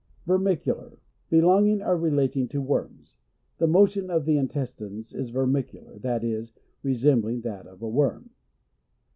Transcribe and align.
Vermicular 0.25 0.97
Belonging 1.29 1.79
or 1.83 1.95
relating 1.95 2.47
to 2.47 2.59
worms. 2.59 3.17
The 3.59 3.67
motion 3.67 4.09
of 4.09 4.25
the 4.25 4.35
in. 4.35 4.47
testines 4.47 5.13
is 5.13 5.29
vermicular, 5.29 5.99
that 6.01 6.23
is, 6.23 6.53
re 6.81 6.95
sembling 6.95 7.43
that 7.43 7.67
of 7.67 7.83
a 7.83 7.87
worm. 7.87 8.31